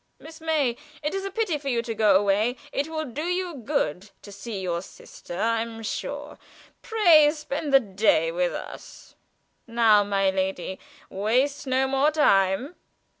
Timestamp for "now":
9.67-10.03